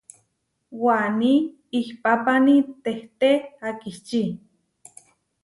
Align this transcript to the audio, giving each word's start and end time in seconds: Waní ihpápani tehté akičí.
Waní 0.83 1.33
ihpápani 1.79 2.55
tehté 2.83 3.29
akičí. 3.67 4.23